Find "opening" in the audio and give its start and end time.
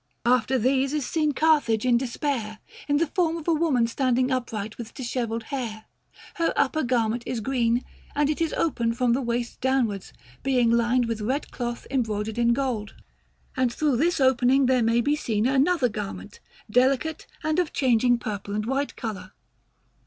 14.19-14.65